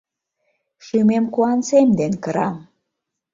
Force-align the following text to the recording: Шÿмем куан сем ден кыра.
Шÿмем 0.85 1.25
куан 1.33 1.59
сем 1.67 1.89
ден 1.99 2.13
кыра. 2.23 2.49